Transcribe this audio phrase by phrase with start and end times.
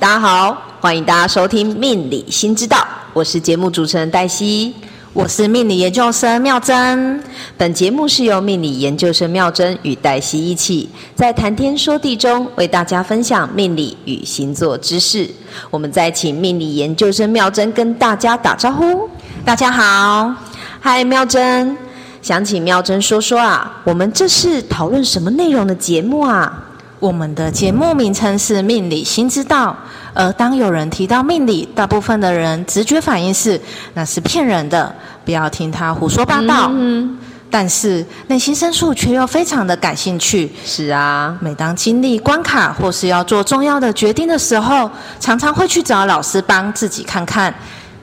[0.00, 2.78] 大家好，欢迎大家收听《命理新知道》，
[3.12, 4.74] 我是节目主持人黛西，
[5.12, 7.22] 我是命理研究生妙珍。
[7.58, 15.28] 本节目是由命理研究生妙珍与黛西一起在谈天说地中为大家分享命理与星座知识。
[15.70, 19.06] 我们再请命理研究生妙珍跟大家打招呼。
[19.44, 20.34] 大家好，
[20.80, 21.76] 嗨，妙珍，
[22.22, 26.64] 想请妙珍说说啊，我们这是讨论什么内容的节目啊？
[27.00, 29.74] 我们的节目名称是《命理新之道》，
[30.12, 33.58] 而当有人提到命理，大部分的人直觉反应是
[33.94, 36.68] 那是骗人的，不要听他胡说八道。
[36.70, 37.18] 嗯，
[37.50, 40.52] 但是内心深处却又非常的感兴趣。
[40.62, 47.52] 是啊，每当经历关卡或是要做重要的决定的时候，常常会去找老师帮自己看看。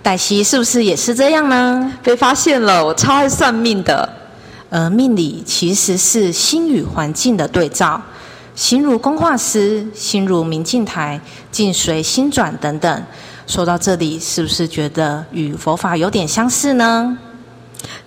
[0.02, 1.94] 黛西是不是也是这样呢？
[2.02, 4.09] 被发现了，我超爱算命的。
[4.70, 8.02] 而命理其实是心与环境的对照。
[8.58, 11.22] 心如工画师，心如明镜台，
[11.52, 13.04] 境随心转等等。
[13.46, 17.16] 说到这里，是不是觉得与佛法有点相似呢？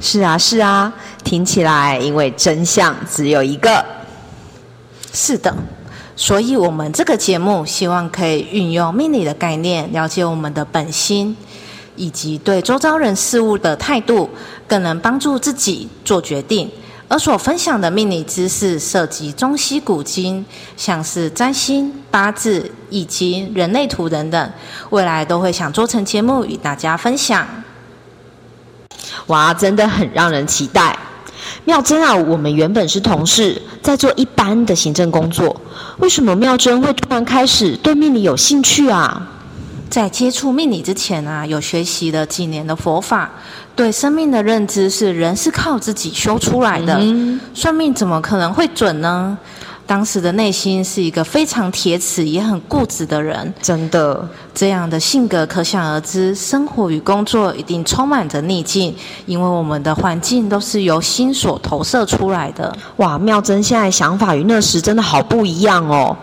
[0.01, 3.83] 是啊，是啊，听起来因为真相只有一个。
[5.13, 5.55] 是的，
[6.17, 11.37] 所以我们这个节目希望可以运用命理的概念，了解我们的本心，
[11.95, 14.29] 以及对周遭人事物的态度，
[14.67, 16.69] 更能帮助自己做决定。
[17.11, 24.53] 而所分享的命理知识涉及中西古今，像是占星、八字、易经、人类图等等，
[24.91, 27.45] 未来都会想做成节目与大家分享。
[29.27, 30.97] 哇，真的很让人期待！
[31.65, 35.61] 妙珍啊，我们原本是同事，在做一般的行政工作，
[35.99, 39.29] 为什么妙珍会突然开始对命理有兴趣啊？
[39.91, 43.31] 在接触命理之前啊，有学习了几年的佛法。
[43.75, 47.01] 对生命的认知是人是靠自己修出来的，
[47.55, 49.37] 算命怎么可能会准呢？
[49.91, 54.25] 当时的内心是一个非常铁齿也很固执的人，真的
[54.55, 58.95] 这样的性格可想而知，生活与工作一定充满着逆境，
[59.27, 62.73] 因为我们的环境都是由心所投射出来的。
[62.99, 66.17] 哇，妙珍现在想法与那时真的好不一样哦！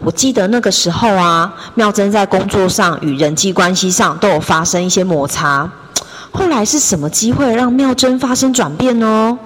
[0.00, 5.66] 我记得那个时候啊，妙珍在工作上与人际关系上都有发生一些摩擦。
[6.30, 9.38] 后来是什么机会让妙珍发生转变呢？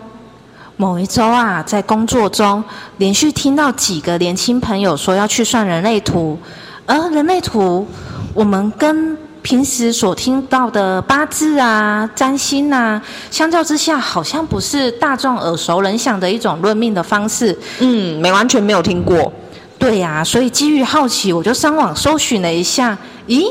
[0.80, 2.62] 某一周啊，在工作中
[2.98, 6.38] 连续听到几个年轻朋友说要去算人类图，
[6.86, 7.84] 而人类图
[8.32, 17.58] 我们跟平时所听到的八字啊、占星啊，相较之下，好像不是大众耳熟能详的一种论命的方式。
[17.80, 19.32] 嗯，没完全没有听过。
[19.80, 22.96] 对呀，所以基于好奇，我就上网搜寻了一下，
[23.26, 23.50] 咦？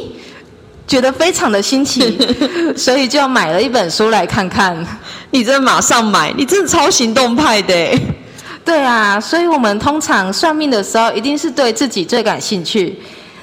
[0.87, 2.17] 觉得非常的新奇，
[2.77, 4.73] 所以就买了一本书来看看。
[5.31, 7.99] 你真的马上买，你真的超行动派的。
[8.63, 12.97] 对啊，所以我们通常算命的时候，一定是对自己最感兴趣。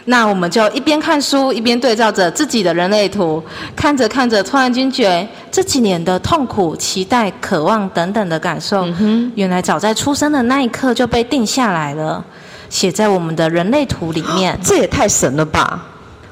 [0.07, 3.43] 那我们就一边看书，一边对照着自己的人类图，
[3.75, 8.87] 看着看着，突然惊觉这几年的痛苦、期待、渴望等等的感受，
[9.35, 12.23] 原来早在出生的那一刻就被定下来了，
[12.69, 14.59] 写在我们的人类图里面。
[14.63, 15.87] 这也太神了吧！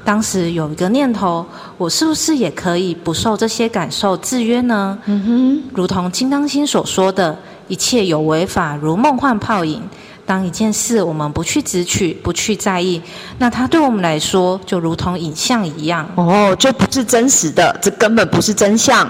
[0.05, 1.45] 当时有一个念头，
[1.77, 4.97] 我是不是也可以不受这些感受制约呢？
[5.05, 7.37] 嗯哼，如同《金刚经》所说的，
[7.69, 9.81] 一切有为法如梦幻泡影。
[10.25, 13.01] 当一件事我们不去执取、不去在意，
[13.39, 16.07] 那它对我们来说就如同影像一样。
[16.15, 19.09] 哦，就不是真实的，这根本不是真相。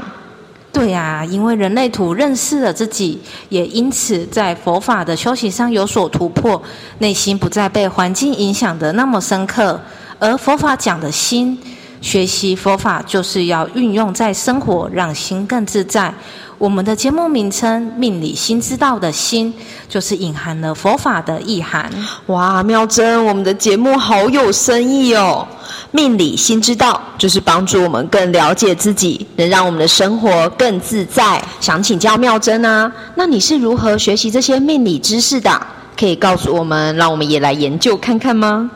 [0.71, 6.59] 对呀，因为人类图认识了自己，也因此在佛法的修行上有所突破，
[6.97, 9.79] 内心不再被环境影响的那么深刻。
[10.23, 11.59] 而佛法讲的心，
[11.99, 16.13] 学习佛法就是要运用在生活，让心更自在。
[16.57, 19.53] 我们的节目名称《命理新知道》的心，
[19.89, 21.91] 就是隐含了佛法的意涵。
[22.27, 25.45] 哇，妙珍，我们的节目好有深意哦！
[25.91, 31.43] 命理新知道就是帮助我们更了解自己，能让我们的生活更自在。
[31.59, 35.51] 想请教妙珍啊，那你是如何学习这些命理知识的？
[35.99, 38.71] 可以告诉我们，让我们也来研究看看吗？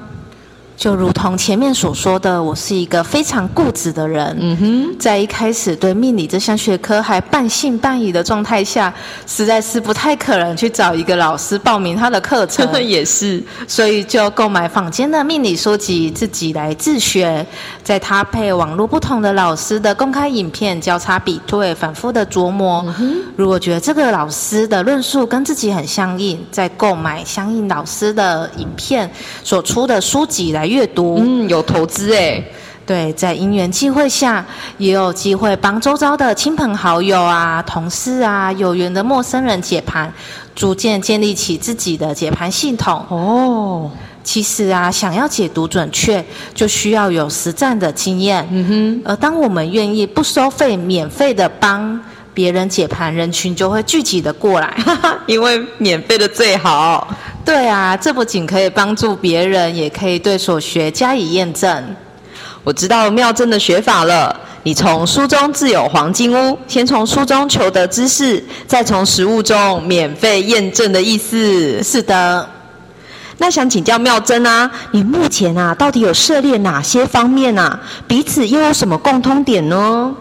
[0.78, 4.38] 就如同前面所说的，我是一个非常固执的人。
[4.40, 8.94] 嗯哼，在一开始对命理这项学科还半信半疑的状态下，
[9.26, 12.68] 实在是不太可能去找一个老师报名他的课程。
[12.80, 17.44] 也是，所以就购买坊间的命理书籍，自己来自学，
[17.84, 22.86] 再搭配网络不同的老师的公开影片，交叉比对，反复的琢磨。
[23.36, 29.10] 如果觉得这个老师的论述跟自己很相应，再购买相应老师的影片
[29.44, 30.67] 所出的书籍来。
[30.68, 32.44] 阅读，嗯，有投资哎，
[32.86, 34.46] 对，在因缘际会下，
[34.78, 40.12] 也有机会帮周遭的亲朋好友啊、同事啊、有缘的陌生人解盘，
[40.56, 43.06] 逐渐建立起自己的解盘系统。
[43.10, 43.92] 哦，
[44.24, 46.24] 其实啊，想要解读准确，
[46.54, 48.48] 就需要有实战的经验。
[48.52, 49.02] 嗯哼。
[49.04, 52.00] 而当我们愿意不收费、免费的帮
[52.34, 54.78] 别人解盘，人群就会聚集的过来。
[55.28, 57.08] 因为免费的最好。
[57.48, 61.82] 对啊，这不仅可以帮助别人，也可以对所学加以验证。
[62.62, 64.38] 我知道妙真的学法了。
[64.64, 71.82] 你从书中自有黄金屋，先从书中求得知识，再从实物中免费验证的意思。
[71.82, 72.46] 是的。
[73.38, 77.80] 那想请教妙真啊，你目前啊到底有涉猎哪些方面啊？
[78.06, 80.14] 彼此又有什么共通点呢？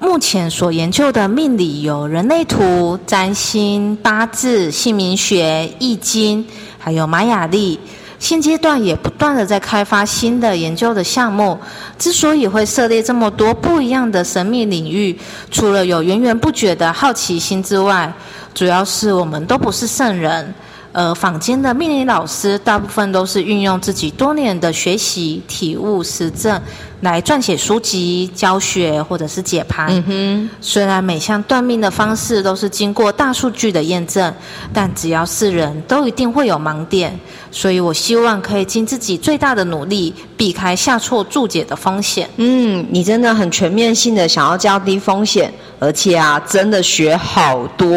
[0.00, 6.44] 目前所研究的命理有人类图、占星、八字、姓名学、易经，
[6.78, 7.78] 还有玛雅历。
[8.18, 11.58] 现阶段也不断的在开发新的研究的项目。
[11.98, 15.16] 之所以会涉猎这么多不一样的神秘领域，
[15.50, 18.10] 除了有源源不绝的好奇心之外，
[18.54, 20.54] 主要是我们都不是圣人。
[20.92, 26.60] 呃，坊间的命理老师大部分都是运用自己多年的学习、体悟、实证
[27.02, 29.86] 来撰写书籍、教学或者是解盘。
[29.88, 30.50] 嗯哼。
[30.60, 34.34] 虽然每项断命的方式都是经过大数据的验证，
[34.72, 37.16] 但只要是人都一定会有盲点。
[37.52, 42.28] 所以我希望可以尽自己最大的努力，避开下错注解的风险。
[42.36, 47.88] 嗯，你真的很全面性的想要降低风险，而且啊，真的学好多。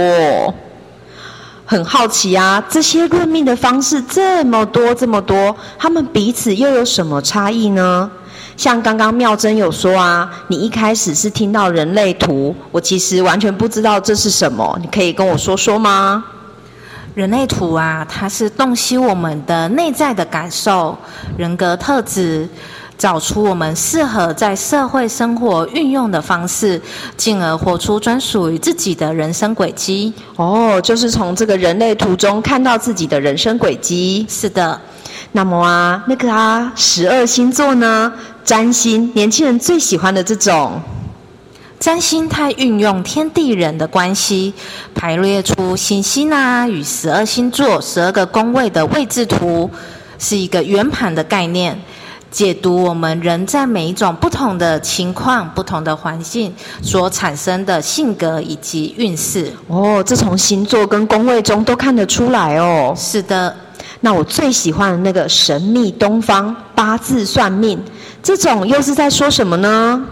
[1.73, 8.07] 很好奇啊，这些论命的方式这么多这么多，他们彼此又有什么差异呢？
[8.55, 16.23] 像刚刚妙真有说啊，你一开始是听到人类图，我其实完全不知道这是什么，你可以跟我说说吗？
[17.15, 20.95] 人类图啊，它是洞悉我们的内在的感受、
[21.35, 22.47] 人格特质。
[23.03, 26.81] 找出我们适合在社会生活运用的方式，
[27.17, 30.13] 进而活出专属于自己的人生轨迹。
[30.37, 34.25] 哦，就是从这个人类图中看到自己的人生轨迹。
[34.29, 34.79] 是的。
[35.33, 38.13] 那么啊，那个啊，十二星座呢？
[38.45, 40.81] 占星，年轻人最喜欢的这种
[41.77, 44.53] 占星，它运用天地人的关系，
[44.95, 49.69] 排列出行星啊与十二星座十二个宫位的位置图，
[50.17, 51.77] 是一个圆盘的概念。
[52.33, 56.51] 解读我们人在每一种不同的情况、不同的环境
[56.81, 59.53] 所产生的性格以及运势。
[59.67, 62.91] 哦，这从星座跟宫位中都看得出来哦。
[62.97, 63.55] 是的，
[63.99, 67.79] 那我最喜欢的那个神秘东方八字算命，
[68.23, 70.03] 这种又是在说什么呢？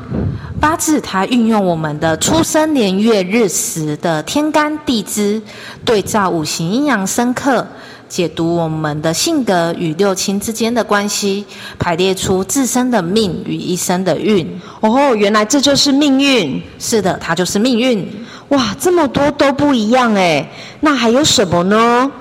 [0.60, 5.42] 八字它运用我们的出生年月日时的天干地支，
[5.84, 7.66] 对照五行阴阳生克。
[8.12, 11.46] 解读我们的性格与六亲之间的关系，
[11.80, 14.46] 排列出自身的命与一生的运。
[14.82, 16.62] 哦，原来这就是命运。
[16.78, 18.06] 是的，它就是命运。
[18.50, 20.46] 哇，这么多都不一样哎。
[20.82, 22.12] 那还有什么呢？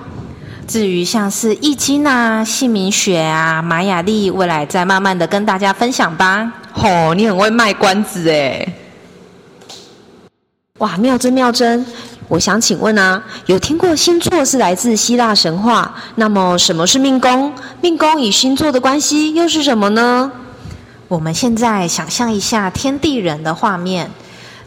[0.69, 6.53] 至于像是易经啊、姓名学啊、玛雅历，未来再慢慢的跟大家分享吧。
[6.75, 8.65] 哦，你很会卖关子哎。
[10.79, 11.85] 哇，妙真妙真。
[12.31, 15.93] 我想请问啊，有听过星座是来自希腊神话？
[16.15, 17.53] 那么什么是命宫？
[17.81, 20.31] 命宫与星座的关系又是什么呢？
[21.09, 24.09] 我们现在想象一下天地人的画面，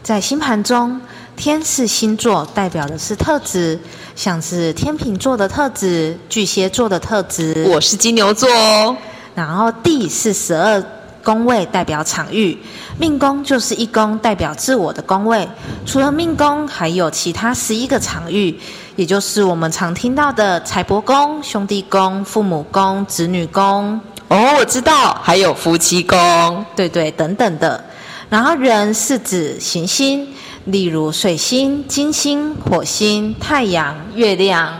[0.02, 1.00] 在星盘中，
[1.36, 3.80] 天是星座，代表的是特质，
[4.14, 7.64] 像是天秤座的特质、巨蟹座的特质。
[7.70, 8.94] 我是金牛座哦。
[9.34, 10.84] 然后地是十二。
[11.24, 12.56] 宫位代表场域，
[12.98, 15.48] 命宫就是一宫，代表自我的宫位。
[15.86, 18.56] 除了命宫，还有其他十一个场域，
[18.94, 23.98] 也就是我们常听到的财帛宫、兄弟宫、父母宫、子女宫。
[24.28, 27.82] 哦，我知道，还有夫妻宫，对对，等等的。
[28.28, 30.28] 然后人是指行星，
[30.66, 34.72] 例如水星、金星、火星、太阳、月亮。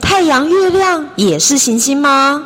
[0.00, 2.42] 太阳、月亮也是行星吗？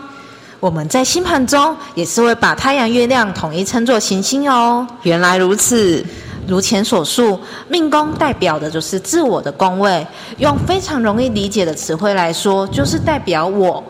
[0.61, 4.87] 我们在星盘中也是会把太阳、月亮统一称作行星哦。
[5.03, 6.05] 原来如此，
[6.47, 10.07] 如前所述，命宫代表的就是自我的宫位。
[10.37, 13.83] 用非常容易理解的词汇来说，就是代表我，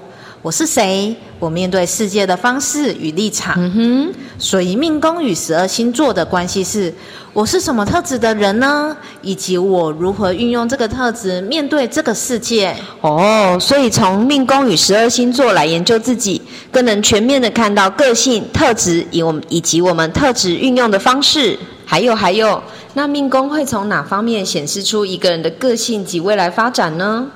[0.43, 1.15] 我是谁。
[1.39, 6.93] 我面对世界的方式与立场，嗯哼，所以命宫与十二星座的关系是：
[7.35, 8.97] 我是什么特质的人呢？
[9.21, 12.75] 以及我如何运用这个特质面对这个世界。
[13.03, 21.59] 哦，所以从命宫与十二星座来研究自己，更能全面的看到个性特质以我们以及我们特质运用的方式。
[21.85, 22.63] 还有还有，
[22.95, 27.27] 那命宫会从哪方面显示出一个人的个性及未来发展呢？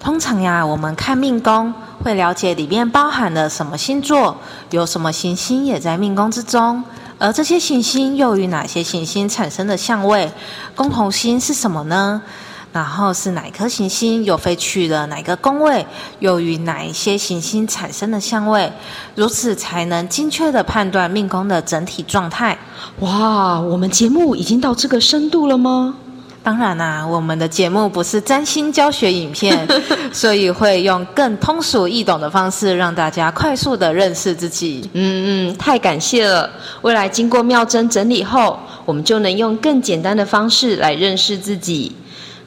[0.00, 1.72] 通常呀，我们看命宫。
[2.02, 4.36] 会了解里面包含了什么星座，
[4.70, 6.82] 有什么行星也在命宫之中，
[7.18, 10.30] 而这些行星又与哪些行星产生的相位，
[10.74, 12.22] 共同星是什么呢？
[12.70, 15.86] 然后是哪颗行星又飞去了哪个宫位，
[16.18, 18.70] 又与哪一些行星产生的相位，
[19.14, 22.56] 如此才能精确的判断命宫的整体状态。
[23.00, 25.94] 哇，我们节目已经到这个深度了吗？
[26.48, 29.68] 当然啦、我们的节目不是占星教学影片，
[30.10, 34.88] 所以会用更通俗易懂的方式，让大家快速的认识自己。
[34.94, 36.48] 嗯嗯，太感谢了！
[36.80, 41.94] 未来经过妙珍整理后，我们就能用更简单的方式来认识自己。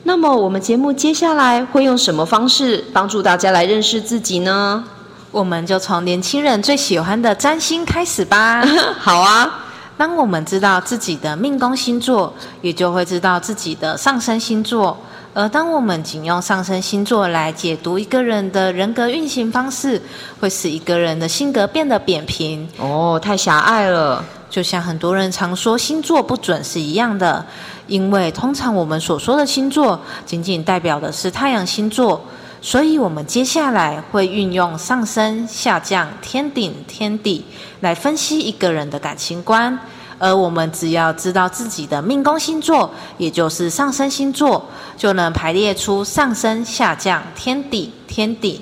[0.01, 4.83] 那么，我们节目接下来会用什么方式帮助大家来认识自己呢？
[5.29, 8.65] 我们就从年轻人最喜欢的占星开始吧。
[8.97, 9.60] 好啊，
[10.01, 14.97] 当我们知道自己的命宫星座，也就会知道自己的上升星座。
[15.31, 20.01] 而当我们仅用上升星座来解读一个人的人格运行方式，
[20.39, 22.67] 会使一个人的性格变得扁平。
[22.79, 24.25] 哦，太狭隘了。
[24.49, 27.45] 就像很多人常说星座不准是一样的，
[27.85, 32.19] 因为通常我们所说的星座，仅仅代表的是太阳星座。
[32.63, 37.43] 所以，我们接下来会运用上升、下降、天顶、天底
[37.79, 39.77] 来分析一个人的感情观。
[40.19, 42.87] 而我们只要知道自己的命宫星座，
[43.17, 44.63] 也就是上升星座，
[44.95, 48.61] 就能排列出上升、下降、天底、天底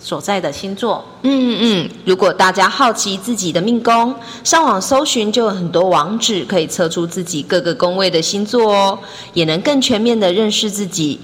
[0.00, 1.04] 所在的星座。
[1.20, 8.98] 嗯嗯嗯，如果大家好奇自己的命宫，上网搜寻就有很多网址可以测出自己各个宫位的星座哦，
[9.34, 11.20] 也能更全面的认识自己。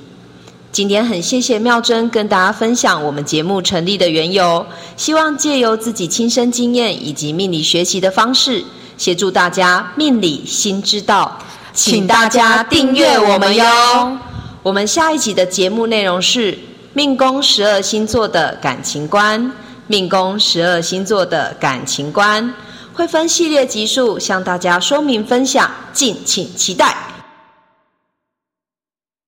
[0.73, 4.65] 今天很谢谢妙珍跟大家分享我们节目成立的缘由，
[4.97, 8.65] 希望借由自己亲身经验以及命理学习的方式，
[8.97, 11.37] 协助大家命理新知道。
[11.73, 14.17] 请大家订阅我们哟。
[14.63, 16.57] 我们下一集的节目内容是
[16.93, 19.53] 命宫十二星座的感情观，
[19.89, 22.55] 命宫十二星座的感情观
[22.93, 26.97] 会分系列集数向大家说明分享，敬请期待。